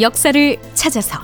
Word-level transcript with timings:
역사를 0.00 0.56
찾아서. 0.74 1.18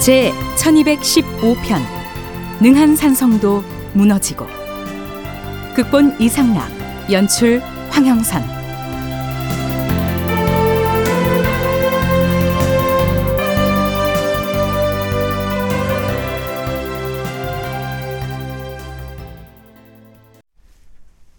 제 0.00 0.32
1215편 0.56 1.82
능한산성도 2.60 3.62
무너지고. 3.92 4.46
극본 5.74 6.16
이상락 6.18 6.66
연출 7.12 7.60
황영선 7.90 8.57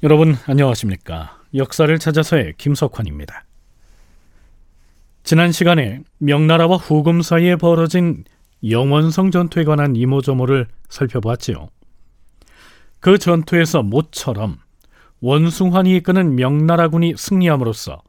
여러분 0.01 0.37
안녕하십니까? 0.45 1.41
역사를 1.55 1.99
찾아서의 1.99 2.53
김석환입니다. 2.57 3.43
지난 5.23 5.51
시간에 5.51 5.99
명나라와 6.19 6.77
후금 6.77 7.21
사이에 7.21 7.57
벌어진 7.57 8.23
영원성 8.67 9.31
전투에 9.31 9.65
관한 9.65 9.97
이모저모를 9.97 10.67
살펴보았지요. 10.87 11.67
그 13.01 13.17
전투에서 13.17 13.83
모처럼 13.83 14.59
원숭환이 15.19 15.97
이끄는 15.97 16.35
명나라군이 16.35 17.15
승리함으로써 17.17 18.01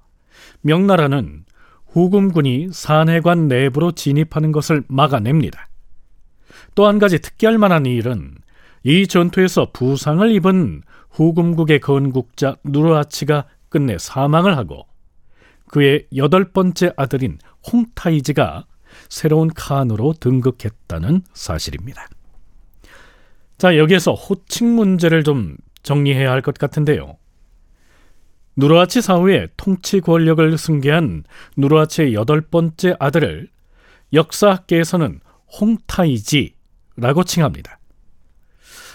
명나라는 0.60 1.44
후금군이 1.88 2.68
산해관 2.72 3.48
내부로 3.48 3.90
진입하는 3.90 4.52
것을 4.52 4.84
막아냅니다. 4.86 5.66
또 6.76 6.86
한 6.86 7.00
가지 7.00 7.18
특기할 7.18 7.58
만한 7.58 7.84
일은 7.84 8.36
이 8.82 9.06
전투에서 9.06 9.70
부상을 9.72 10.30
입은 10.32 10.82
후금국의 11.10 11.80
건국자 11.80 12.56
누르하치가 12.64 13.46
끝내 13.68 13.98
사망을 13.98 14.56
하고 14.56 14.86
그의 15.68 16.06
여덟 16.16 16.52
번째 16.52 16.92
아들인 16.96 17.38
홍타이지가 17.72 18.66
새로운 19.08 19.48
칸으로 19.48 20.14
등극했다는 20.14 21.22
사실입니다. 21.32 22.08
자, 23.58 23.76
여기에서 23.76 24.14
호칭 24.14 24.74
문제를 24.74 25.22
좀 25.22 25.56
정리해야 25.82 26.30
할 26.30 26.42
것 26.42 26.56
같은데요. 26.58 27.16
누르하치 28.56 29.00
사후에 29.00 29.48
통치 29.56 30.00
권력을 30.00 30.58
승계한 30.58 31.24
누르하치의 31.56 32.14
여덟 32.14 32.40
번째 32.40 32.96
아들을 32.98 33.48
역사학계에서는 34.12 35.20
홍타이지라고 35.60 37.24
칭합니다. 37.24 37.79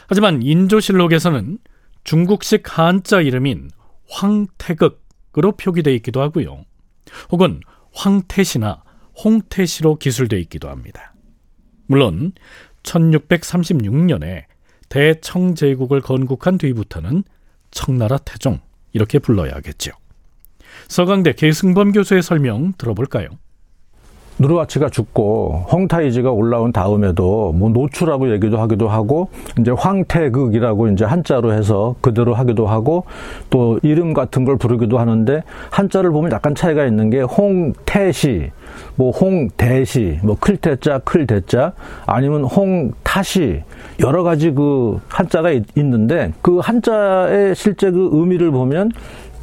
하지만 0.07 0.41
인조실록에서는 0.41 1.57
중국식 2.03 2.77
한자 2.77 3.21
이름인 3.21 3.69
황태극으로 4.09 5.53
표기되어 5.57 5.93
있기도 5.95 6.21
하고요. 6.21 6.65
혹은 7.31 7.59
황태시나 7.93 8.83
홍태시로 9.23 9.95
기술되어 9.97 10.39
있기도 10.39 10.69
합니다. 10.69 11.13
물론 11.87 12.33
1636년에 12.83 14.43
대청제국을 14.89 16.01
건국한 16.01 16.57
뒤부터는 16.57 17.23
청나라 17.71 18.17
태종 18.17 18.59
이렇게 18.93 19.19
불러야겠죠. 19.19 19.91
서강대 20.87 21.33
계승범 21.33 21.91
교수의 21.91 22.21
설명 22.21 22.73
들어볼까요? 22.77 23.29
누르와치가 24.39 24.89
죽고 24.89 25.65
홍타이지가 25.71 26.31
올라온 26.31 26.71
다음에도 26.71 27.53
뭐 27.53 27.69
노추라고 27.69 28.31
얘기도 28.33 28.59
하기도 28.59 28.89
하고 28.89 29.29
이제 29.59 29.71
황태극이라고 29.71 30.89
이제 30.89 31.05
한자로 31.05 31.53
해서 31.53 31.95
그대로 32.01 32.33
하기도 32.33 32.67
하고 32.67 33.05
또 33.49 33.79
이름 33.81 34.13
같은 34.13 34.43
걸 34.45 34.57
부르기도 34.57 34.97
하는데 34.97 35.43
한자를 35.71 36.11
보면 36.11 36.31
약간 36.31 36.53
차이가 36.53 36.85
있는 36.85 37.09
게 37.09 37.21
홍태시, 37.21 38.51
뭐 38.95 39.11
홍대시, 39.11 40.19
뭐 40.23 40.37
클태자, 40.39 40.99
클대자 40.99 41.73
아니면 42.05 42.43
홍타시 42.43 43.63
여러 44.01 44.23
가지 44.23 44.51
그 44.51 44.99
한자가 45.07 45.51
있는데 45.75 46.33
그 46.41 46.59
한자의 46.59 47.55
실제 47.55 47.89
그 47.91 48.09
의미를 48.11 48.51
보면 48.51 48.91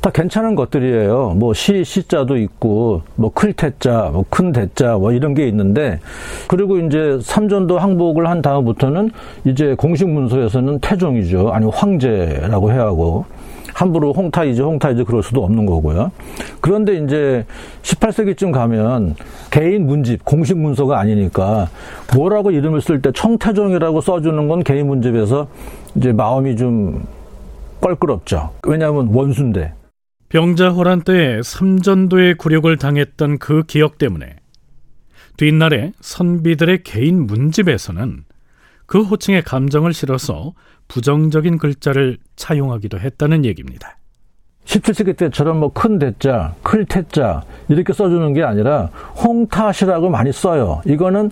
다 0.02 0.10
괜찮은 0.10 0.56
것들이에요. 0.56 1.34
뭐 1.36 1.54
시, 1.54 1.84
시자도 1.84 2.36
있고, 2.36 3.02
뭐 3.14 3.32
클태자, 3.32 4.10
뭐 4.12 4.24
큰 4.28 4.50
대자, 4.50 4.96
뭐 4.98 5.12
이런 5.12 5.32
게 5.32 5.46
있는데, 5.46 6.00
그리고 6.48 6.78
이제 6.78 7.20
삼전도 7.22 7.78
항복을 7.78 8.28
한 8.28 8.42
다음부터는 8.42 9.12
이제 9.44 9.76
공식 9.78 10.08
문서에서는 10.08 10.80
태종이죠. 10.80 11.52
아니, 11.52 11.70
황제라고 11.70 12.72
해야 12.72 12.82
하고, 12.82 13.26
함부로 13.74 14.12
홍타이즈, 14.12 14.60
홍타이즈 14.60 15.04
그럴 15.04 15.22
수도 15.22 15.44
없는 15.44 15.66
거고요. 15.66 16.10
그런데 16.60 16.96
이제 16.96 17.46
18세기쯤 17.82 18.52
가면 18.52 19.14
개인 19.50 19.86
문집, 19.86 20.24
공식 20.24 20.58
문서가 20.58 20.98
아니니까 20.98 21.68
뭐라고 22.14 22.50
이름을 22.50 22.82
쓸 22.82 23.00
때 23.00 23.10
청태종이라고 23.14 24.02
써주는 24.02 24.48
건 24.48 24.62
개인 24.62 24.88
문집에서 24.88 25.46
이제 25.94 26.12
마음이 26.12 26.56
좀 26.56 27.06
껄끄럽죠. 27.80 28.50
왜냐하면 28.66 29.08
원수인데. 29.10 29.72
병자호란 30.32 31.02
때 31.02 31.42
삼전도의 31.44 32.36
굴욕을 32.36 32.78
당했던 32.78 33.36
그 33.36 33.64
기억 33.64 33.98
때문에 33.98 34.36
뒷날에 35.36 35.92
선비들의 36.00 36.84
개인 36.84 37.26
문집에서는 37.26 38.24
그 38.86 39.02
호칭에 39.02 39.42
감정을 39.42 39.92
실어서 39.92 40.54
부정적인 40.88 41.58
글자를 41.58 42.16
차용하기도 42.36 42.98
했다는 42.98 43.44
얘기입니다. 43.44 43.98
17세기 44.64 45.18
때처럼 45.18 45.58
뭐 45.60 45.68
큰 45.68 45.98
대자, 45.98 46.54
클 46.62 46.86
태자 46.86 47.42
이렇게 47.68 47.92
써주는 47.92 48.32
게 48.32 48.42
아니라 48.42 48.86
홍타시라고 49.22 50.08
많이 50.08 50.32
써요. 50.32 50.80
이거는 50.86 51.30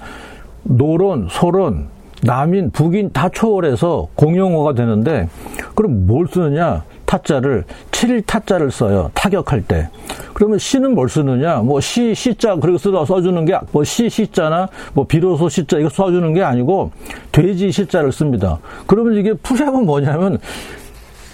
노론, 0.64 1.26
소론, 1.30 1.88
남인, 2.22 2.70
북인 2.70 3.12
다 3.14 3.30
초월해서 3.30 4.08
공용어가 4.14 4.74
되는데 4.74 5.26
그럼 5.74 6.06
뭘 6.06 6.26
쓰느냐? 6.28 6.84
타자를 7.10 7.65
7 7.91 8.22
타자를 8.22 8.71
써요. 8.71 9.10
타격할 9.15 9.62
때. 9.62 9.88
그러면 10.32 10.59
시는 10.60 10.94
뭘 10.94 11.09
쓰느냐? 11.09 11.56
뭐 11.56 11.81
시, 11.81 12.15
시자 12.15 12.54
그렇게 12.54 12.78
써 12.78 13.04
써주는 13.04 13.44
게 13.47 13.59
뭐 13.72 13.82
시, 13.82 14.09
시자나 14.09 14.69
뭐 14.94 15.04
비로소 15.04 15.48
시자 15.48 15.78
이거 15.78 15.88
써주는 15.88 16.32
게 16.34 16.43
아니고 16.43 16.93
돼지 17.32 17.72
시자를 17.72 18.12
씁니다. 18.12 18.60
그러면 18.87 19.15
이게 19.15 19.32
풀이하면 19.34 19.87
뭐냐면 19.87 20.38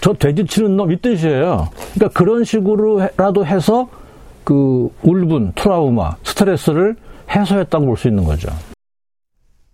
저 0.01 0.15
돼지 0.15 0.47
치는 0.47 0.77
놈 0.79 0.91
이 0.91 0.97
뜻이에요. 0.97 1.69
그러니까 1.95 2.19
그런 2.19 2.43
식으로라도 2.45 3.45
해서 3.45 3.89
그 4.45 4.89
울분, 5.03 5.53
트라우마, 5.55 6.17
스트레스를 6.23 6.97
해소했다고 7.31 7.85
볼 7.85 7.97
수 7.99 8.09
있는 8.09 8.25
거죠. 8.25 8.49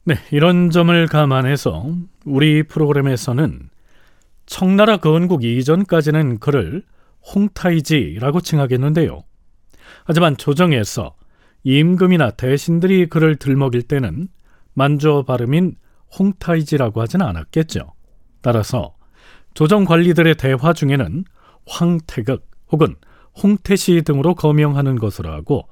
네, 0.05 0.17
이런 0.33 0.71
점을 0.71 1.07
감안해서 1.07 1.87
우리 2.25 2.65
프로그램에서는 2.65 3.71
청나라 4.53 4.99
건국 4.99 5.45
이전까지는 5.45 6.39
그를 6.39 6.83
홍타이지라고 7.35 8.43
칭하겠는데요. 8.43 9.25
하지만 10.05 10.37
조정에서 10.37 11.15
임금이나 11.65 12.33
대신들이 12.33 13.07
그를 13.07 13.37
들먹일 13.37 13.81
때는 13.81 14.29
만주어 14.75 15.23
발음인 15.23 15.77
홍타이지라고 16.19 17.01
하진 17.01 17.23
않았겠죠. 17.23 17.95
따라서 18.43 18.95
조정 19.55 19.87
관리들의 19.87 20.35
대화 20.35 20.75
중에는 20.75 21.25
황태극 21.67 22.47
혹은 22.73 22.95
홍태시 23.43 24.03
등으로 24.03 24.35
거명하는 24.35 24.97
것으로 24.97 25.33
하고 25.33 25.67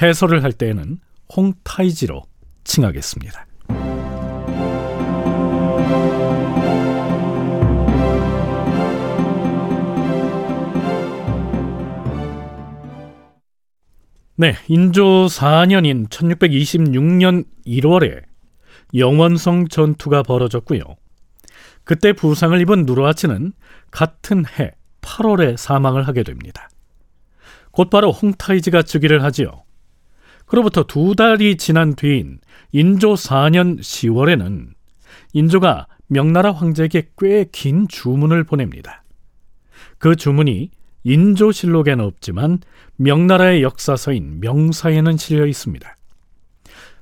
해설을 0.00 0.44
할 0.44 0.52
때에는 0.52 1.00
홍타이지로 1.34 2.22
칭하겠습니다. 2.62 3.49
네, 14.40 14.54
인조 14.68 15.26
4년인 15.26 16.08
1626년 16.08 17.44
1월에 17.66 18.22
영원성 18.94 19.68
전투가 19.68 20.22
벌어졌고요. 20.22 20.80
그때 21.84 22.14
부상을 22.14 22.58
입은 22.62 22.86
누르하치는 22.86 23.52
같은 23.90 24.46
해 24.58 24.70
8월에 25.02 25.58
사망을 25.58 26.08
하게 26.08 26.22
됩니다. 26.22 26.70
곧바로 27.70 28.12
홍타이지가 28.12 28.80
즉위를 28.80 29.22
하지요. 29.22 29.64
그로부터 30.46 30.84
두 30.84 31.14
달이 31.14 31.58
지난 31.58 31.94
뒤인 31.94 32.38
인조 32.72 33.16
4년 33.16 33.78
10월에는 33.80 34.68
인조가 35.34 35.86
명나라 36.06 36.52
황제에게 36.52 37.10
꽤 37.18 37.44
긴 37.52 37.88
주문을 37.88 38.44
보냅니다. 38.44 39.04
그 39.98 40.16
주문이 40.16 40.70
인조실록에는 41.04 42.04
없지만 42.04 42.58
명나라의 42.96 43.62
역사서인 43.62 44.40
명사에는 44.40 45.16
실려 45.16 45.46
있습니다. 45.46 45.96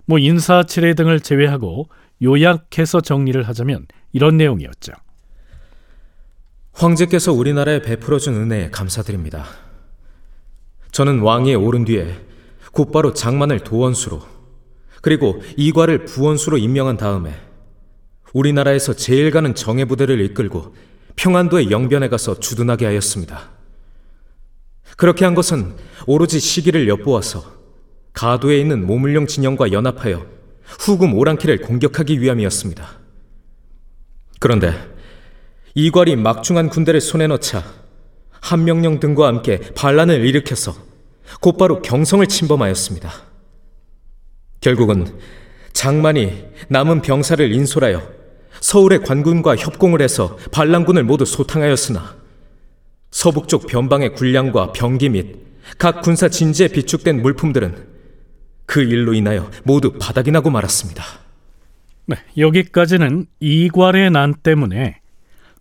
뭐 0.06 0.18
인사치레 0.18 0.94
등을 0.94 1.20
제외하고 1.20 1.88
요약해서 2.22 3.00
정리를 3.00 3.40
하자면 3.42 3.86
이런 4.12 4.36
내용이었죠. 4.36 4.92
황제께서 6.72 7.32
우리나라에 7.32 7.82
베풀어준 7.82 8.34
은혜에 8.34 8.70
감사드립니다. 8.70 9.44
저는 10.92 11.20
왕위에 11.20 11.54
오른 11.54 11.84
뒤에 11.84 12.16
곧바로 12.72 13.12
장만을 13.12 13.60
도원수로 13.60 14.22
그리고 15.02 15.42
이과를 15.56 16.04
부원수로 16.04 16.58
임명한 16.58 16.96
다음에 16.96 17.34
우리나라에서 18.32 18.94
제일 18.94 19.30
가는 19.30 19.54
정예부대를 19.54 20.20
이끌고 20.20 20.74
평안도의 21.16 21.70
영변에 21.70 22.08
가서 22.08 22.38
주둔하게 22.38 22.86
하였습니다. 22.86 23.57
그렇게 24.98 25.24
한 25.24 25.36
것은 25.36 25.76
오로지 26.06 26.40
시기를 26.40 26.88
엿보아서 26.88 27.44
가도에 28.14 28.58
있는 28.58 28.84
모물룡 28.84 29.28
진영과 29.28 29.70
연합하여 29.70 30.26
후금 30.64 31.14
오랑캐를 31.14 31.58
공격하기 31.58 32.20
위함이었습니다. 32.20 32.98
그런데 34.40 34.74
이괄이 35.76 36.16
막중한 36.16 36.68
군대를 36.68 37.00
손에 37.00 37.28
넣자 37.28 37.64
한명령 38.40 38.98
등과 38.98 39.28
함께 39.28 39.60
반란을 39.76 40.26
일으켜서 40.26 40.74
곧바로 41.40 41.80
경성을 41.80 42.26
침범하였습니다. 42.26 43.12
결국은 44.60 45.16
장만이 45.74 46.44
남은 46.70 47.02
병사를 47.02 47.52
인솔하여 47.52 48.02
서울의 48.60 49.02
관군과 49.02 49.54
협공을 49.54 50.02
해서 50.02 50.36
반란군을 50.50 51.04
모두 51.04 51.24
소탕하였으나 51.24 52.17
서북쪽 53.10 53.66
변방의 53.66 54.14
군량과 54.14 54.72
병기 54.72 55.08
및 55.10 55.48
각 55.78 56.02
군사 56.02 56.28
진지에 56.28 56.68
비축된 56.68 57.20
물품들은 57.22 57.86
그 58.66 58.82
일로 58.82 59.14
인하여 59.14 59.50
모두 59.64 59.92
바닥이 59.98 60.30
나고 60.30 60.50
말았습니다. 60.50 61.04
네, 62.06 62.16
여기까지는 62.36 63.26
이괄의 63.40 64.10
난 64.10 64.34
때문에 64.34 65.00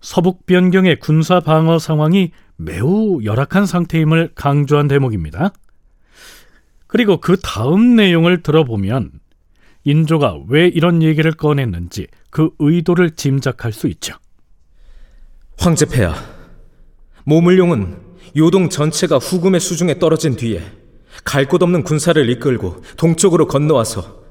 서북 0.02 0.46
변경의 0.46 1.00
군사 1.00 1.40
방어 1.40 1.80
상황이 1.80 2.32
매우 2.56 3.22
열악한 3.24 3.66
상태임을 3.66 4.32
강조한 4.36 4.88
대목입니다. 4.88 5.52
그리고 6.88 7.20
그 7.20 7.38
다음 7.42 7.96
내용을 7.96 8.44
들어보면 8.44 9.12
인조가 9.84 10.40
왜 10.48 10.68
이런 10.68 11.02
얘기를 11.04 11.32
꺼냈는지 11.32 12.08
그 12.30 12.52
의도를 12.60 13.12
짐작할 13.12 13.72
수 13.74 13.88
있죠. 13.88 14.16
황제폐하, 15.58 16.14
모물룡은 17.28 17.98
요동 18.38 18.70
전체가 18.70 19.18
후금의 19.18 19.60
수중에 19.60 20.00
떨어진 20.00 20.38
뒤에 20.38 20.64
갈 21.26 21.46
곳 21.46 21.62
없는 21.62 21.84
군사를 21.84 22.30
이끌고 22.30 22.84
동쪽으로 22.96 23.48
건너와서 23.48 24.24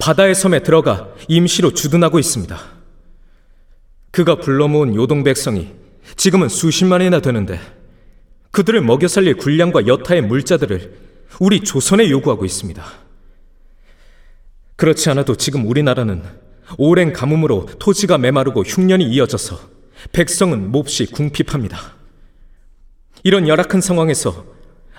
바다의 0.00 0.34
섬에 0.34 0.64
들어가 0.64 1.10
임시로 1.28 1.72
주둔하고 1.74 2.18
있습니다. 2.18 2.58
그가 4.10 4.40
불러 4.40 4.66
모은 4.66 4.96
요동 4.96 5.22
백성이 5.22 5.68
지금은 6.16 6.48
수십만이나 6.48 7.20
되는데 7.20 7.60
그들을 8.50 8.80
먹여 8.80 9.06
살릴 9.06 9.36
군량과 9.36 9.86
여타의 9.86 10.22
물자들을 10.22 10.94
우리 11.38 11.60
조선에 11.60 12.10
요구하고 12.10 12.44
있습니다. 12.44 12.84
그렇지 14.74 15.08
않아도 15.10 15.36
지금 15.36 15.68
우리나라는 15.68 16.24
오랜 16.78 17.12
가뭄으로 17.12 17.66
토지가 17.78 18.18
메마르고 18.18 18.62
흉년이 18.62 19.04
이어져서 19.04 19.60
백성은 20.10 20.72
몹시 20.72 21.06
궁핍합니다. 21.06 21.99
이런 23.22 23.48
열악한 23.48 23.80
상황에서 23.80 24.44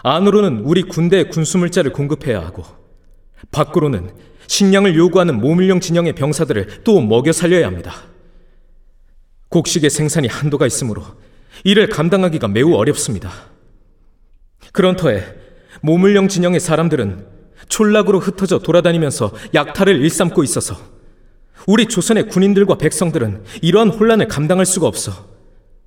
안으로는 0.04 0.62
우리 0.64 0.84
군대에 0.84 1.26
군수물자를 1.26 1.92
공급해야 1.94 2.40
하고 2.40 2.64
밖으로는 3.52 4.12
식량을 4.48 4.96
요구하는 4.96 5.40
모밀령 5.40 5.80
진영의 5.80 6.14
병사들을 6.14 6.84
또 6.84 7.02
먹여 7.02 7.32
살려야 7.32 7.68
합니다. 7.68 7.94
곡식의 9.50 9.90
생산이 9.90 10.28
한도가 10.28 10.66
있으므로 10.66 11.04
이를 11.64 11.88
감당하기가 11.90 12.48
매우 12.48 12.74
어렵습니다. 12.74 13.32
그런 14.72 14.96
터에 14.96 15.24
모물령 15.82 16.28
진영의 16.28 16.60
사람들은 16.60 17.26
촌락으로 17.68 18.20
흩어져 18.20 18.60
돌아다니면서 18.60 19.32
약탈을 19.54 20.02
일삼고 20.02 20.44
있어서 20.44 20.78
우리 21.68 21.86
조선의 21.86 22.28
군인들과 22.28 22.78
백성들은 22.78 23.44
이러한 23.62 23.90
혼란을 23.90 24.28
감당할 24.28 24.66
수가 24.66 24.88
없어 24.88 25.31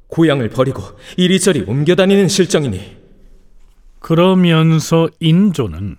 고향을 0.09 0.51
버리고 0.51 0.83
이리저리 1.17 1.63
옮겨다니는 1.63 2.29
실정이니 2.29 2.97
그러면서 4.01 5.09
인조는 5.21 5.97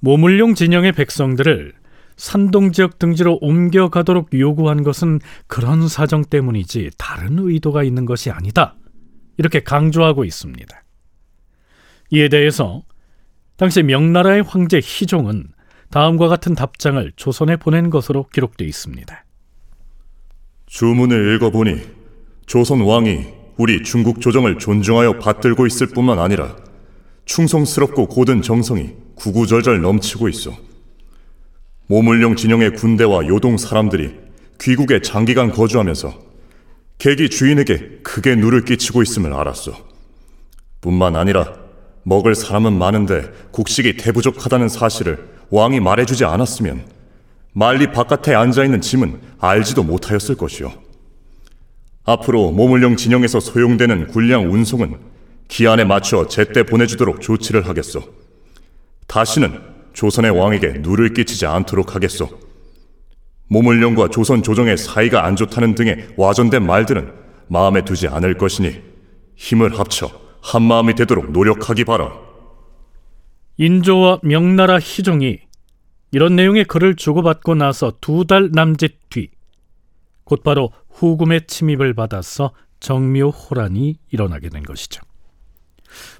모물룡 0.00 0.54
진영의 0.54 0.92
백성들을 0.92 1.74
산동 2.16 2.72
지역 2.72 2.98
등지로 2.98 3.38
옮겨가도록 3.40 4.38
요구한 4.38 4.82
것은 4.82 5.20
그런 5.46 5.88
사정 5.88 6.24
때문이지 6.24 6.90
다른 6.98 7.38
의도가 7.38 7.82
있는 7.82 8.04
것이 8.04 8.30
아니다. 8.30 8.76
이렇게 9.38 9.60
강조하고 9.60 10.24
있습니다. 10.24 10.84
이에 12.10 12.28
대해서 12.28 12.82
당시 13.56 13.82
명나라의 13.82 14.42
황제 14.42 14.80
희종은 14.82 15.48
다음과 15.90 16.28
같은 16.28 16.54
답장을 16.54 17.12
조선에 17.16 17.56
보낸 17.56 17.90
것으로 17.90 18.28
기록되어 18.28 18.66
있습니다. 18.66 19.24
주문을 20.66 21.34
읽어보니 21.36 22.01
조선 22.46 22.80
왕이 22.80 23.26
우리 23.56 23.82
중국 23.82 24.20
조정을 24.20 24.58
존중하여 24.58 25.18
받들고 25.18 25.66
있을 25.66 25.88
뿐만 25.88 26.18
아니라 26.18 26.56
충성스럽고 27.24 28.08
고든 28.08 28.42
정성이 28.42 28.90
구구절절 29.14 29.80
넘치고 29.80 30.28
있어. 30.28 30.52
모물령 31.86 32.36
진영의 32.36 32.74
군대와 32.74 33.26
요동 33.26 33.56
사람들이 33.58 34.14
귀국에 34.60 35.00
장기간 35.00 35.50
거주하면서 35.50 36.18
계기 36.98 37.28
주인에게 37.28 38.00
크게 38.02 38.36
누를 38.36 38.64
끼치고 38.64 39.02
있음을 39.02 39.32
알았어. 39.32 39.72
뿐만 40.80 41.16
아니라 41.16 41.54
먹을 42.04 42.34
사람은 42.34 42.76
많은데 42.76 43.30
곡식이 43.52 43.96
대부족하다는 43.96 44.68
사실을 44.68 45.28
왕이 45.50 45.80
말해주지 45.80 46.24
않았으면 46.24 46.86
말리 47.52 47.92
바깥에 47.92 48.34
앉아있는 48.34 48.80
짐은 48.80 49.20
알지도 49.38 49.82
못하였을 49.82 50.36
것이오. 50.36 50.72
앞으로 52.04 52.50
모물령 52.50 52.96
진영에서 52.96 53.40
소용되는 53.40 54.08
군량 54.08 54.52
운송은 54.52 54.96
기한에 55.48 55.84
맞춰 55.84 56.26
제때 56.26 56.64
보내주도록 56.64 57.20
조치를 57.20 57.68
하겠소. 57.68 58.02
다시는 59.06 59.60
조선의 59.92 60.30
왕에게 60.30 60.78
누를 60.80 61.12
끼치지 61.12 61.46
않도록 61.46 61.94
하겠소. 61.94 62.28
모물령과 63.48 64.08
조선 64.08 64.42
조정의 64.42 64.78
사이가 64.78 65.26
안 65.26 65.36
좋다는 65.36 65.74
등의 65.74 66.08
와전된 66.16 66.64
말들은 66.66 67.12
마음에 67.48 67.84
두지 67.84 68.08
않을 68.08 68.38
것이니 68.38 68.80
힘을 69.36 69.78
합쳐 69.78 70.10
한 70.40 70.62
마음이 70.62 70.94
되도록 70.94 71.32
노력하기 71.32 71.84
바라. 71.84 72.12
인조와 73.58 74.20
명나라 74.22 74.78
희종이 74.78 75.40
이런 76.10 76.34
내용의 76.36 76.64
글을 76.64 76.96
주고받고 76.96 77.54
나서 77.54 77.92
두 78.00 78.24
달 78.24 78.50
남짓 78.52 79.10
뒤 79.10 79.28
곧바로 80.32 80.72
후금의 80.88 81.46
침입을 81.46 81.92
받아서 81.92 82.52
정묘호란이 82.80 83.98
일어나게 84.10 84.48
된 84.48 84.62
것이죠. 84.62 85.02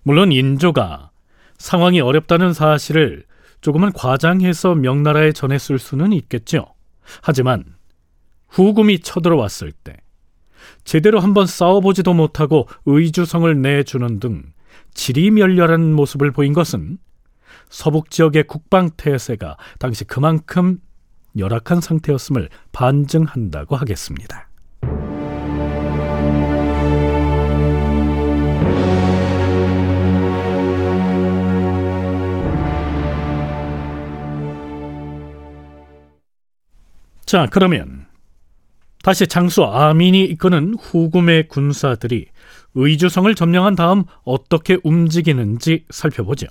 물론 0.03 0.33
인조가 0.33 1.11
상황이 1.57 1.99
어렵다는 2.03 2.53
사실을 2.53 3.25
조금은 3.63 3.93
과장해서 3.93 4.75
명나라에 4.75 5.33
전했을 5.33 5.79
수는 5.79 6.13
있겠죠. 6.13 6.67
하지만 7.23 7.65
후금이 8.49 8.99
쳐들어왔을 8.99 9.73
때 9.73 9.97
제대로 10.85 11.19
한번 11.19 11.47
싸워보지도 11.47 12.13
못하고 12.13 12.69
의주성을 12.85 13.63
내주는 13.63 14.21
등 14.21 14.43
지리멸렬한 14.93 15.91
모습을 15.95 16.33
보인 16.33 16.53
것은 16.53 16.99
서북 17.71 18.11
지역의 18.11 18.45
국방 18.45 18.91
태세가 18.91 19.57
당시 19.79 20.05
그만큼 20.05 20.81
열악한 21.37 21.81
상태였음을 21.81 22.49
반증한다고 22.73 23.77
하겠습니다. 23.77 24.49
자, 37.25 37.47
그러면 37.51 38.07
다시 39.03 39.27
장수 39.27 39.65
아민이 39.65 40.23
이끄는 40.25 40.75
후금의 40.79 41.49
군사들이 41.49 42.27
의주성을 42.75 43.35
점령한 43.35 43.75
다음 43.75 44.05
어떻게 44.25 44.79
움직이는지 44.85 45.87
살펴보죠. 45.91 46.47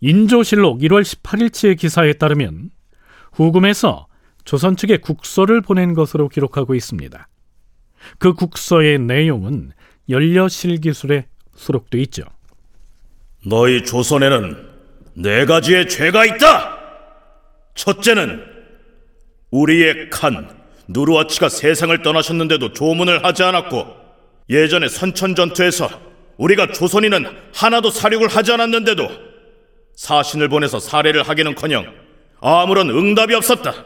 인조실록 0.00 0.80
1월 0.80 1.02
18일치의 1.02 1.78
기사에 1.78 2.14
따르면 2.14 2.70
후금에서 3.32 4.06
조선 4.44 4.76
측에 4.76 4.96
국서를 4.98 5.60
보낸 5.60 5.94
것으로 5.94 6.28
기록하고 6.28 6.74
있습니다. 6.74 7.28
그 8.18 8.34
국서의 8.34 8.98
내용은 8.98 9.72
연려실 10.08 10.80
기술에 10.80 11.26
수록돼 11.54 12.00
있죠. 12.02 12.24
너희 13.46 13.84
조선에는 13.84 14.68
네 15.14 15.44
가지의 15.44 15.88
죄가 15.88 16.24
있다. 16.24 16.78
첫째는 17.74 18.42
우리의 19.50 20.10
칸 20.10 20.48
누르와치가 20.88 21.48
세상을 21.48 22.02
떠나셨는데도 22.02 22.72
조문을 22.72 23.24
하지 23.24 23.42
않았고 23.42 23.86
예전에 24.48 24.88
선천 24.88 25.34
전투에서 25.34 25.88
우리가 26.36 26.72
조선인은 26.72 27.26
하나도 27.54 27.90
사륙을 27.90 28.28
하지 28.28 28.52
않았는데도 28.52 29.08
사신을 29.94 30.48
보내서 30.48 30.80
사례를 30.80 31.22
하기는커녕 31.22 31.99
아무런 32.40 32.90
응답이 32.90 33.34
없었다. 33.34 33.84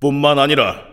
뿐만 0.00 0.38
아니라 0.38 0.84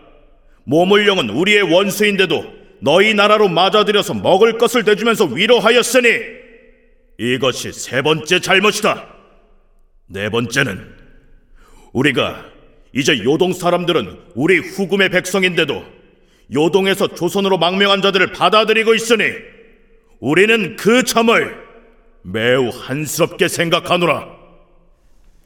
모물령은 0.64 1.30
우리의 1.30 1.62
원수인데도 1.62 2.44
너희 2.80 3.14
나라로 3.14 3.48
맞아들여서 3.48 4.14
먹을 4.14 4.58
것을 4.58 4.84
대주면서 4.84 5.26
위로하였으니 5.26 6.08
이것이 7.18 7.72
세 7.72 8.02
번째 8.02 8.40
잘못이다. 8.40 9.06
네 10.06 10.28
번째는 10.28 10.94
우리가 11.92 12.44
이제 12.92 13.22
요동 13.24 13.52
사람들은 13.52 14.20
우리 14.34 14.58
후금의 14.58 15.10
백성인데도 15.10 15.84
요동에서 16.52 17.08
조선으로 17.14 17.58
망명한 17.58 18.02
자들을 18.02 18.32
받아들이고 18.32 18.94
있으니 18.94 19.24
우리는 20.20 20.76
그 20.76 21.04
점을 21.04 21.64
매우 22.22 22.68
한스럽게 22.68 23.48
생각하노라. 23.48 24.43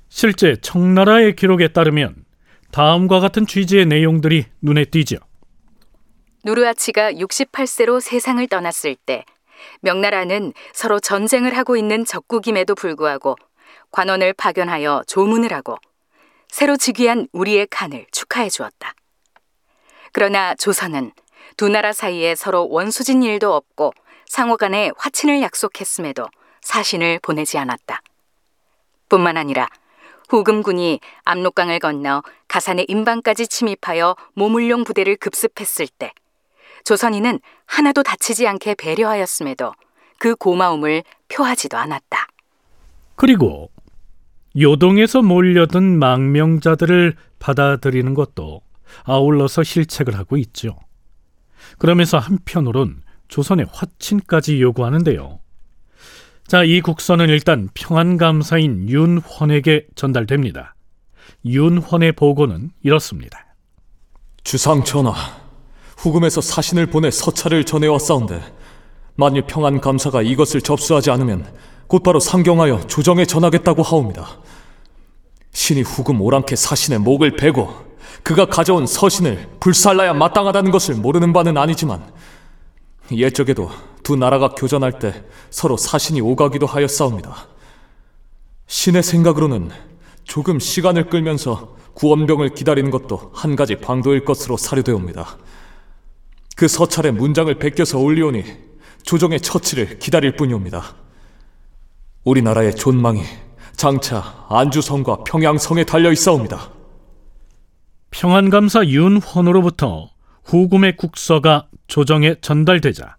실제 0.09 0.57
청나라의 0.57 1.37
기록에 1.37 1.69
따르면 1.69 2.25
다음과 2.71 3.21
같은 3.21 3.47
취지의 3.47 3.87
내용들이 3.87 4.47
눈에 4.63 4.85
띄죠. 4.85 5.17
누르아치가 6.45 7.13
68세로 7.13 8.01
세상을 8.01 8.47
떠났을 8.49 8.95
때 8.95 9.25
명나라는 9.81 10.53
서로 10.73 11.01
전쟁을 11.01 11.57
하고 11.57 11.77
있는 11.77 12.05
적국임에도 12.05 12.75
불구하고 12.75 13.37
관원을 13.91 14.33
파견하여 14.35 15.05
조문을 15.07 15.53
하고 15.53 15.77
새로 16.49 16.77
즉위한 16.77 17.29
우리의 17.33 17.67
칸을 17.71 18.07
축하해 18.13 18.49
주었다. 18.49 18.95
그러나 20.13 20.55
조선은 20.55 21.13
두 21.57 21.69
나라 21.69 21.93
사이에 21.93 22.35
서로 22.35 22.69
원수진 22.69 23.23
일도 23.23 23.55
없고 23.55 23.93
상호 24.27 24.57
간에 24.57 24.91
화친을 24.97 25.43
약속했음에도 25.43 26.27
사신을 26.63 27.19
보내지 27.23 27.59
않았다. 27.59 28.01
뿐만 29.09 29.37
아니라 29.37 29.69
후금군이 30.29 31.01
압록강을 31.25 31.79
건너 31.79 32.23
가산의 32.49 32.87
임방까지 32.89 33.49
침입하여 33.49 34.17
모물룡 34.35 34.85
부대를 34.85 35.17
급습했을 35.17 35.89
때 35.99 36.13
조선인은 36.85 37.41
하나도 37.67 38.03
다치지 38.03 38.47
않게 38.47 38.75
배려하였음에도 38.77 39.73
그 40.19 40.35
고마움을 40.35 41.03
표하지도 41.29 41.77
않았다. 41.77 42.27
그리고 43.15 43.71
요동에서 44.59 45.23
몰려든 45.23 45.99
망명자들을 45.99 47.17
받아들이는 47.39 48.15
것도 48.15 48.63
아울러서 49.05 49.63
실책을 49.63 50.17
하고 50.17 50.37
있죠. 50.37 50.77
그러면서 51.79 52.19
한편으론 52.19 53.03
조선의 53.29 53.67
화친까지 53.71 54.61
요구하는데요. 54.61 55.41
자, 56.49 56.65
이 56.65 56.81
국서는 56.81 57.29
일단 57.29 57.69
평안감사인 57.75 58.89
윤헌에게 58.89 59.89
전달됩니다. 59.95 60.75
윤헌의 61.45 62.13
보고는 62.13 62.71
이렇습니다. 62.83 63.55
주상 64.45 64.83
전하, 64.83 65.13
후금에서 65.99 66.41
사신을 66.41 66.87
보내 66.87 67.11
서찰을 67.11 67.65
전해왔사온데 67.65 68.41
만일 69.15 69.43
평안감사가 69.43 70.23
이것을 70.23 70.63
접수하지 70.63 71.11
않으면 71.11 71.45
곧바로 71.87 72.19
상경하여 72.19 72.87
조정에 72.87 73.27
전하겠다고 73.27 73.83
하옵니다. 73.83 74.41
신이 75.53 75.83
후금 75.83 76.19
오랑캐 76.19 76.57
사신의 76.57 77.01
목을 77.01 77.37
베고 77.37 77.75
그가 78.23 78.47
가져온 78.47 78.87
서신을 78.87 79.51
불살라야 79.61 80.15
마땅하다는 80.15 80.71
것을 80.71 80.95
모르는 80.95 81.35
바는 81.35 81.59
아니지만 81.59 82.11
옛적에도 83.13 83.71
두 84.09 84.17
나라가 84.17 84.49
교전할 84.49 84.99
때 84.99 85.23
서로 85.51 85.77
사신이 85.77 86.23
오가기도 86.23 86.65
하였사옵니다. 86.65 87.47
신의 88.67 89.03
생각으로는 89.03 89.69
조금 90.25 90.59
시간을 90.59 91.11
끌면서 91.11 91.77
구원병을 91.93 92.55
기다리는 92.55 92.91
것도 92.91 93.31
한 93.35 93.55
가지 93.55 93.77
방도일 93.77 94.25
것으로 94.25 94.57
사료되옵니다. 94.57 95.37
그 96.57 96.69
서찰에 96.69 97.11
문장을 97.11 97.55
베껴서 97.59 97.99
올리오니 97.99 98.45
조정의 99.03 99.43
처치를 99.43 99.99
기다릴 99.99 100.37
뿐이옵니다. 100.37 100.83
우리나라의 102.25 102.77
존망이 102.77 103.21
장차 103.77 104.47
안주성과 104.49 105.25
평양성에 105.25 105.85
달려 105.85 106.11
있사옵니다. 106.13 106.71
평안감사 108.11 108.87
윤헌으로부터 108.87 110.09
후금의 110.45 110.97
국서가 110.97 111.67
조정에 111.89 112.37
전달되자 112.41 113.18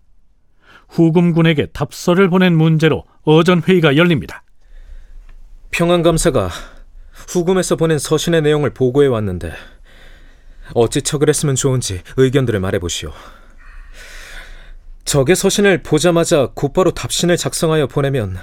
후금군에게 0.90 1.68
답서를 1.68 2.30
보낸 2.30 2.56
문제로 2.56 3.06
어전 3.24 3.62
회의가 3.62 3.96
열립니다. 3.96 4.44
평안감사가 5.72 6.50
후금에서 7.30 7.76
보낸 7.76 8.00
서신의 8.00 8.42
내용을 8.42 8.72
보고해 8.74 9.08
왔는데 9.08 9.54
어찌 10.74 11.02
척을 11.02 11.30
했으면 11.30 11.56
좋은지 11.56 12.02
의견들을 12.18 12.60
말해보시오. 12.60 13.12
적의 15.06 15.36
서신을 15.36 15.82
보자마자 15.84 16.50
곧바로 16.54 16.92
답신을 16.92 17.38
작성하여 17.38 17.88
보내면 17.88 18.38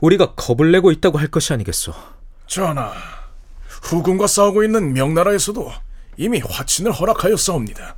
우리가 0.00 0.34
겁을 0.34 0.72
내고 0.72 0.90
있다고 0.90 1.18
할 1.18 1.28
것이 1.28 1.52
아니겠소. 1.52 1.92
전하, 2.46 2.92
후금과 3.66 4.26
싸우고 4.26 4.64
있는 4.64 4.92
명나라에서도 4.92 5.70
이미 6.16 6.40
화친을 6.40 6.92
허락하였사옵니다. 6.92 7.96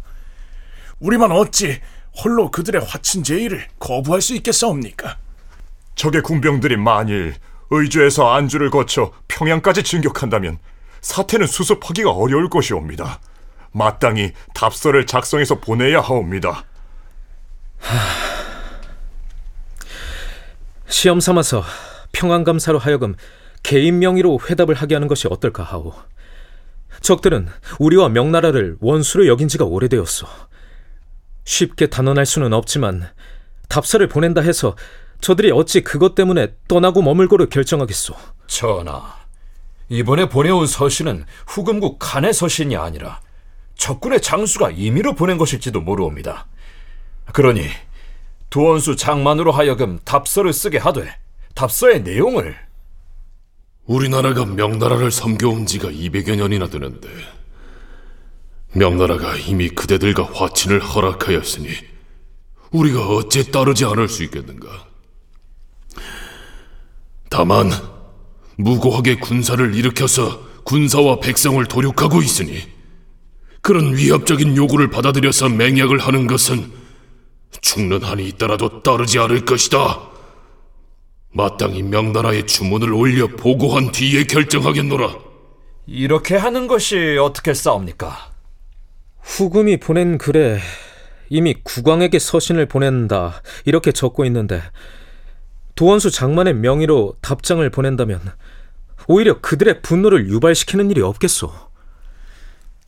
우리만 0.99 1.31
어찌 1.31 1.81
홀로 2.23 2.51
그들의 2.51 2.83
화친 2.85 3.23
제의를 3.23 3.67
거부할 3.79 4.21
수 4.21 4.35
있겠사옵니까? 4.35 5.19
적의 5.95 6.23
군병들이 6.23 6.77
만일 6.77 7.35
의주에서 7.71 8.33
안주를 8.33 8.71
거쳐 8.71 9.13
평양까지 9.29 9.83
진격한다면 9.83 10.59
사태는 11.01 11.47
수습하기가 11.47 12.11
어려울 12.11 12.49
것이옵니다. 12.49 13.21
마땅히 13.73 14.33
답서를 14.55 15.07
작성해서 15.07 15.61
보내야 15.61 16.01
하옵니다. 16.01 16.65
시험 20.89 21.21
삼아서 21.21 21.63
평안감사로 22.13 22.79
하여금 22.79 23.15
개인 23.63 23.99
명의로 23.99 24.41
회답을 24.49 24.75
하게 24.75 24.95
하는 24.95 25.09
것이 25.09 25.29
어떨까 25.29 25.63
하오. 25.63 25.93
적들은 27.03 27.49
우리와 27.79 28.09
명나라를 28.09 28.77
원수로 28.81 29.27
여긴 29.27 29.49
지가 29.49 29.65
오래되었소. 29.65 30.27
쉽게 31.47 31.87
단언할 31.87 32.27
수는 32.27 32.53
없지만 32.53 33.09
답서를 33.69 34.09
보낸다 34.09 34.43
해서 34.43 34.77
저들이 35.23 35.51
어찌 35.51 35.81
그것 35.81 36.15
때문에 36.15 36.49
떠나고 36.69 37.01
머물고를 37.01 37.49
결정하겠소. 37.49 38.15
전하, 38.47 39.17
이번에 39.89 40.29
보내온 40.29 40.67
서신은 40.67 41.25
후금국 41.47 41.99
칸의 41.99 42.35
서신이 42.35 42.77
아니라 42.77 43.21
적군의 43.77 44.21
장수가 44.21 44.71
임의로 44.73 45.15
보낸 45.15 45.39
것일지도 45.39 45.81
모르옵니다. 45.81 46.47
그러니 47.33 47.69
두원수 48.51 48.97
장만으로 48.97 49.53
하여금 49.53 49.99
답서를 50.05 50.53
쓰게 50.53 50.79
하되 50.79 51.17
답서의 51.55 52.03
내용을 52.03 52.57
우리나라가 53.87 54.45
명나라를 54.45 55.11
섬겨온 55.11 55.67
지가 55.67 55.89
200여 55.89 56.37
년이나 56.37 56.69
되는데 56.69 57.09
명나라가 58.77 59.37
이미 59.37 59.71
그대들과 59.71 60.25
화친을 60.35 60.81
허락하였으니 60.81 61.71
우리가 62.71 63.09
어째 63.09 63.51
따르지 63.51 63.87
않을 63.87 64.09
수 64.09 64.23
있겠는가? 64.25 64.69
다만 67.31 67.71
무고하게 68.57 69.17
군사를 69.17 69.75
일으켜서 69.75 70.41
군사와 70.65 71.21
백성을 71.21 71.65
도륙하고 71.65 72.21
있으니 72.21 72.61
그런 73.63 73.97
위협적인 73.97 74.57
요구를 74.57 74.91
받아들여서 74.91 75.49
맹약을 75.49 75.99
하는 75.99 76.27
것은 76.27 76.71
죽는 77.63 78.03
한이 78.03 78.29
있더라도 78.29 78.83
따르지 78.83 79.19
않을 79.19 79.45
것이다. 79.45 80.01
마땅히 81.33 81.83
명나라에 81.83 82.47
주문을 82.47 82.93
올려 82.93 83.27
보고한 83.27 83.91
뒤에 83.91 84.25
결정하겠노라. 84.25 85.17
이렇게 85.87 86.37
하는 86.37 86.67
것이 86.67 87.17
어떻게 87.21 87.55
싸웁니까? 87.55 88.36
후금이 89.27 89.79
보낸 89.79 90.19
글에 90.19 90.59
이미 91.29 91.55
국왕에게 91.63 92.19
서신을 92.19 92.67
보낸다 92.67 93.43
이렇게 93.65 93.91
적고 93.91 94.25
있는데 94.27 94.63
도원수 95.75 96.11
장만의 96.11 96.55
명의로 96.55 97.17
답장을 97.21 97.69
보낸다면 97.69 98.21
오히려 99.09 99.41
그들의 99.41 99.83
분노를 99.83 100.29
유발시키는 100.29 100.91
일이 100.91 101.03
없겠소. 101.03 101.53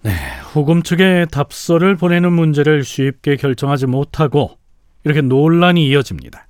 네, 0.03 0.13
후금 0.53 0.85
측의 0.85 1.27
답서를 1.31 1.97
보내는 1.97 2.33
문제를 2.33 2.85
쉽게 2.85 3.37
결정하지 3.37 3.87
못하고 3.87 4.59
이렇게 5.05 5.21
논란이 5.21 5.87
이어집니다. 5.89 6.47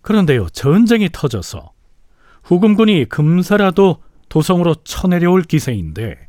그런데요, 0.00 0.48
전쟁이 0.48 1.08
터져서 1.12 1.72
후금군이 2.42 3.04
금세라도 3.04 4.02
도성으로 4.28 4.76
쳐내려올 4.82 5.42
기세인데 5.42 6.23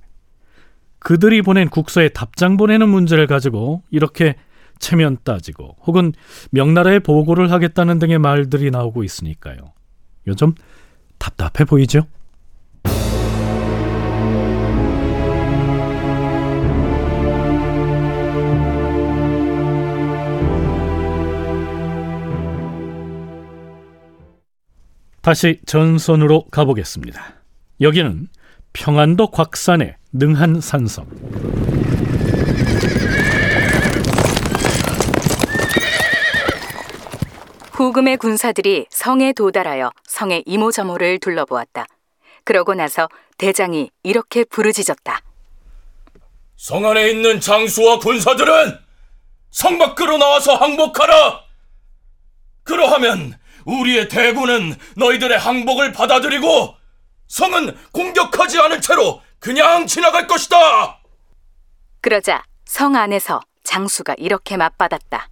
그들이 1.06 1.44
보낸 1.44 1.70
국서에 1.70 2.10
답장 2.10 2.58
보내는 2.58 2.90
문제를 2.90 3.28
가지고 3.28 3.84
이렇게 3.92 4.34
체면 4.80 5.18
따지고 5.24 5.76
혹은 5.86 6.14
명나라에 6.50 6.98
보고를 6.98 7.52
하겠다는 7.52 8.00
등의 8.00 8.18
말들이 8.18 8.72
나오고 8.72 9.04
있으니까요. 9.04 9.58
요즘 10.26 10.56
답답해 11.20 11.66
보이죠? 11.66 12.08
다시 25.22 25.60
전선으로 25.68 26.46
가보겠습니다. 26.46 27.22
여기는 27.82 28.28
평안도 28.76 29.28
곽산의 29.28 29.96
능한 30.12 30.60
산성. 30.60 31.06
후금의 37.72 38.18
군사들이 38.18 38.88
성에 38.90 39.32
도달하여 39.32 39.92
성의 40.04 40.44
이모저모를 40.46 41.20
둘러보았다. 41.20 41.86
그러고 42.44 42.74
나서 42.74 43.08
대장이 43.38 43.92
이렇게 44.04 44.44
부르짖었다. 44.44 45.22
성 46.58 46.86
안에 46.86 47.10
있는 47.12 47.40
장수와 47.40 48.00
군사들은 48.00 48.78
성 49.52 49.78
밖으로 49.78 50.18
나와서 50.18 50.56
항복하라. 50.56 51.42
그러하면 52.64 53.38
우리의 53.64 54.10
대군은 54.10 54.76
너희들의 54.98 55.38
항복을 55.38 55.94
받아들이고 55.94 56.76
성은 57.28 57.78
공격하지 57.92 58.60
않은 58.60 58.82
채로 58.82 59.22
그냥 59.40 59.88
지나갈 59.88 60.28
것이다. 60.28 61.00
그러자 62.02 62.44
성 62.66 62.96
안에서 62.96 63.40
장수가 63.64 64.16
이렇게 64.18 64.58
맞받았다. 64.58 65.30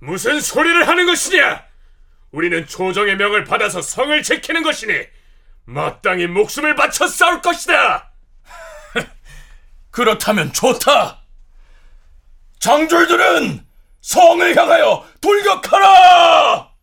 무슨 0.00 0.40
소리를 0.40 0.86
하는 0.86 1.06
것이냐? 1.06 1.64
우리는 2.30 2.66
조정의 2.66 3.16
명을 3.16 3.44
받아서 3.44 3.80
성을 3.80 4.22
지키는 4.22 4.62
것이니 4.62 4.92
마땅히 5.66 6.26
목숨을 6.26 6.74
바쳐 6.74 7.06
싸울 7.06 7.40
것이다. 7.40 8.10
그렇다면 9.90 10.52
좋다. 10.52 11.22
장졸들은 12.58 13.64
성을 14.00 14.56
향하여 14.56 15.06
돌격하라! 15.20 16.73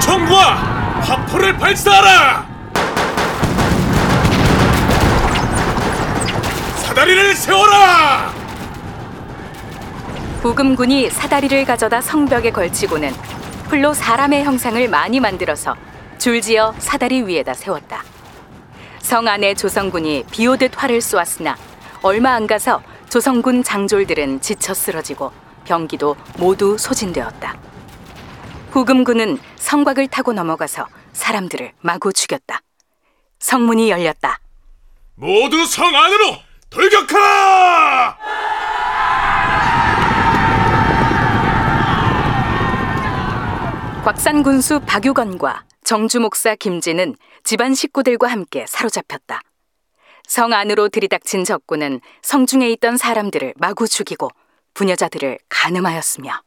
총과 0.00 0.38
화포를 1.02 1.56
발사하라! 1.56 2.46
사다리를 6.76 7.34
세워라! 7.34 8.32
후금군이 10.42 11.10
사다리를 11.10 11.64
가져다 11.64 12.00
성벽에 12.00 12.50
걸치고는 12.52 13.12
풀로 13.68 13.92
사람의 13.94 14.44
형상을 14.44 14.88
많이 14.88 15.18
만들어서 15.18 15.74
줄지어 16.18 16.74
사다리 16.78 17.22
위에다 17.22 17.54
세웠다. 17.54 18.02
성 19.00 19.26
안에 19.26 19.54
조성군이 19.54 20.24
비오듯 20.30 20.72
활을 20.76 21.00
쏘았으나 21.00 21.56
얼마 22.02 22.34
안 22.34 22.46
가서 22.46 22.80
조성군 23.08 23.64
장졸들은 23.64 24.40
지쳐 24.40 24.72
쓰러지고 24.72 25.32
병기도 25.64 26.16
모두 26.38 26.76
소진되었다. 26.78 27.54
후금군은 28.76 29.38
성곽을 29.56 30.08
타고 30.08 30.34
넘어가서 30.34 30.86
사람들을 31.14 31.72
마구 31.80 32.12
죽였다. 32.12 32.60
성문이 33.38 33.88
열렸다. 33.88 34.38
모두 35.14 35.64
성 35.64 35.86
안으로 35.96 36.36
돌격하라! 36.68 38.18
곽산 44.04 44.42
군수 44.42 44.80
박유건과 44.80 45.64
정주 45.82 46.20
목사 46.20 46.54
김진은 46.54 47.16
집안 47.44 47.74
식구들과 47.74 48.28
함께 48.28 48.66
사로잡혔다. 48.68 49.40
성 50.28 50.52
안으로 50.52 50.90
들이닥친 50.90 51.44
적군은 51.44 52.02
성중에 52.20 52.68
있던 52.72 52.98
사람들을 52.98 53.54
마구 53.56 53.88
죽이고 53.88 54.28
부녀자들을 54.74 55.38
간음하였으며 55.48 56.42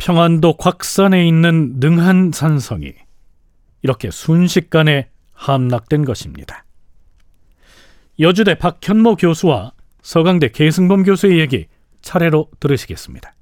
평안도 0.00 0.54
곽산에 0.54 1.28
있는 1.28 1.74
능한 1.76 2.32
산성이 2.32 2.94
이렇게 3.82 4.10
순식간에 4.10 5.08
함락된 5.34 6.06
것입니다. 6.06 6.64
여주대 8.18 8.56
박현모 8.56 9.16
교수와 9.16 9.72
서강대 10.02 10.48
계승범 10.48 11.02
교수의 11.02 11.38
얘기 11.38 11.66
차례로 12.00 12.48
들으시겠습니다. 12.60 13.34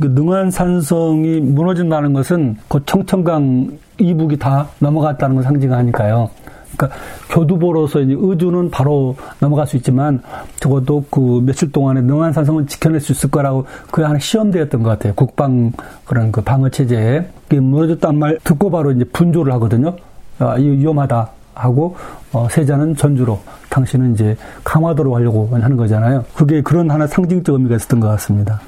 그 0.00 0.06
능한 0.06 0.50
산성이 0.50 1.40
무너진다는 1.40 2.12
것은 2.12 2.56
그 2.68 2.84
청천강 2.84 3.78
이북이 3.98 4.36
다 4.36 4.68
넘어갔다는 4.80 5.36
걸 5.36 5.44
상징하니까요. 5.44 6.30
그러니까 6.76 6.98
교두보로서 7.30 8.00
이제 8.00 8.14
의주는 8.16 8.70
바로 8.70 9.16
넘어갈 9.40 9.66
수 9.66 9.76
있지만 9.76 10.22
적어도 10.56 11.04
그 11.10 11.40
며칠 11.44 11.72
동안에 11.72 12.00
능한 12.02 12.32
산성은 12.32 12.66
지켜낼 12.66 13.00
수 13.00 13.12
있을 13.12 13.30
거라고 13.30 13.66
그게 13.90 14.04
하나 14.04 14.18
시험되었던 14.18 14.82
것 14.82 14.90
같아요. 14.90 15.14
국방 15.14 15.72
그런 16.04 16.30
그 16.32 16.40
방어 16.40 16.68
체제에 16.68 17.26
무너졌단 17.50 18.18
말 18.18 18.38
듣고 18.44 18.70
바로 18.70 18.92
이제 18.92 19.04
분조를 19.04 19.52
하거든요. 19.54 19.96
아, 20.38 20.56
이 20.58 20.68
위험하다 20.68 21.30
하고 21.54 21.96
어, 22.32 22.46
세자는 22.50 22.96
전주로 22.96 23.40
당신은 23.70 24.14
이제 24.14 24.36
강화도로 24.64 25.10
가려고 25.10 25.48
하는 25.50 25.76
거잖아요. 25.76 26.24
그게 26.34 26.62
그런 26.62 26.90
하나 26.90 27.06
상징적 27.06 27.54
의미가 27.54 27.76
있었던 27.76 28.00
것 28.00 28.08
같습니다. 28.08 28.60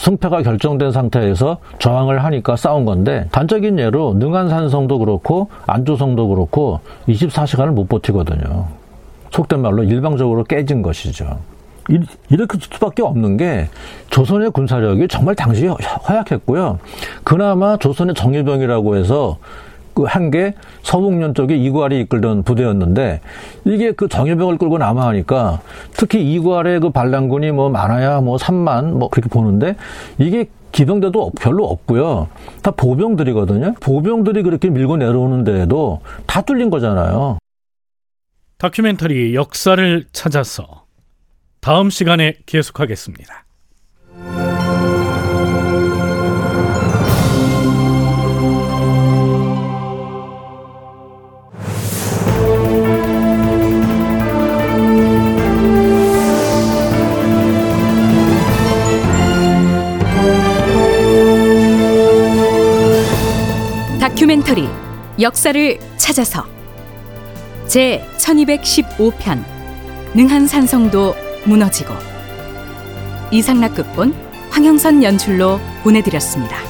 승패가 0.00 0.42
결정된 0.42 0.92
상태에서 0.92 1.58
저항을 1.78 2.22
하니까 2.24 2.56
싸운 2.56 2.84
건데 2.84 3.26
단적인 3.32 3.78
예로 3.78 4.14
능한산성도 4.14 4.98
그렇고 4.98 5.48
안조성도 5.66 6.28
그렇고 6.28 6.80
24시간을 7.08 7.72
못 7.72 7.88
버티거든요. 7.88 8.66
속된 9.30 9.60
말로 9.60 9.82
일방적으로 9.82 10.44
깨진 10.44 10.82
것이죠. 10.82 11.38
이렇게 12.28 12.58
수밖에 12.60 13.02
없는 13.02 13.36
게 13.36 13.68
조선의 14.10 14.52
군사력이 14.52 15.08
정말 15.08 15.34
당시에 15.34 15.68
허약했고요. 16.08 16.78
그나마 17.24 17.76
조선의 17.76 18.14
정예병이라고 18.14 18.96
해서 18.96 19.38
그 19.38 19.69
한 20.06 20.30
게 20.30 20.54
서북면 20.82 21.34
쪽에 21.34 21.56
이괄이 21.56 22.00
이끌던 22.00 22.44
부대였는데 22.44 23.20
이게 23.64 23.92
그 23.92 24.08
정예병을 24.08 24.58
끌고 24.58 24.78
남아하니까 24.78 25.60
특히 25.92 26.32
이괄의 26.34 26.80
그 26.80 26.90
반란군이 26.90 27.50
뭐 27.52 27.68
많아야 27.68 28.20
뭐 28.20 28.36
3만 28.36 28.92
뭐 28.92 29.08
그렇게 29.08 29.28
보는데 29.28 29.76
이게 30.18 30.48
기병대도 30.72 31.32
별로 31.40 31.66
없고요. 31.66 32.28
다 32.62 32.70
보병들이거든요. 32.70 33.74
보병들이 33.80 34.42
그렇게 34.44 34.70
밀고 34.70 34.98
내려오는 34.98 35.42
데에도 35.42 36.00
다 36.26 36.42
뚫린 36.42 36.70
거잖아요. 36.70 37.38
다큐멘터리 38.58 39.34
역사를 39.34 40.04
찾아서 40.12 40.84
다음 41.60 41.90
시간에 41.90 42.34
계속하겠습니다. 42.46 43.44
다큐멘터리 64.40 64.68
역사를 65.20 65.78
찾아서 65.96 66.44
제 67.66 68.04
1215편 68.18 69.42
능한산성도 70.14 71.14
무너지고 71.44 71.94
이상락 73.30 73.74
극본 73.74 74.14
황영선 74.50 75.02
연출로 75.02 75.60
보내드렸습니다. 75.82 76.69